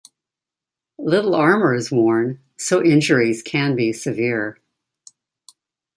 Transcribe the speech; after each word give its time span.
Little 0.97 1.35
armor 1.35 1.75
is 1.75 1.91
worn, 1.91 2.39
so 2.57 2.83
injuries 2.83 3.43
can 3.43 3.75
be 3.75 3.93
severe. 3.93 4.57